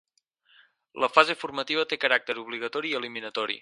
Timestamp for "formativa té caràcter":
1.43-2.41